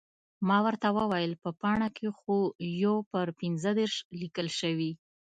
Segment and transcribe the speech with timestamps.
[0.47, 2.37] ما ورته وویل، په پاڼه کې خو
[2.83, 4.91] یو پر پنځه دېرش لیکل شوي.